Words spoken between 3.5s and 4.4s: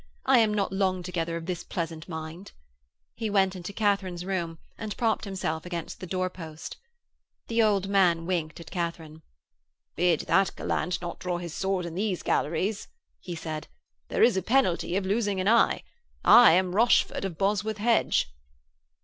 into Katharine's